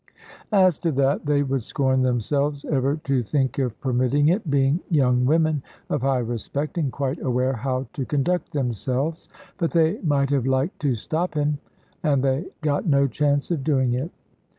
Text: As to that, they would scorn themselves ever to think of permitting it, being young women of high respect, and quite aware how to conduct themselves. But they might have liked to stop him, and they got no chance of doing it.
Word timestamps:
As 0.55 0.79
to 0.79 0.91
that, 0.93 1.27
they 1.27 1.43
would 1.43 1.61
scorn 1.61 2.01
themselves 2.01 2.65
ever 2.65 2.95
to 3.03 3.21
think 3.21 3.59
of 3.59 3.79
permitting 3.79 4.29
it, 4.29 4.49
being 4.49 4.79
young 4.89 5.25
women 5.25 5.61
of 5.91 6.01
high 6.01 6.17
respect, 6.25 6.79
and 6.79 6.91
quite 6.91 7.21
aware 7.21 7.53
how 7.53 7.85
to 7.93 8.05
conduct 8.05 8.51
themselves. 8.51 9.29
But 9.59 9.69
they 9.69 9.99
might 10.01 10.31
have 10.31 10.47
liked 10.47 10.79
to 10.79 10.95
stop 10.95 11.35
him, 11.35 11.59
and 12.01 12.23
they 12.23 12.47
got 12.61 12.87
no 12.87 13.05
chance 13.05 13.51
of 13.51 13.63
doing 13.63 13.93
it. 13.93 14.09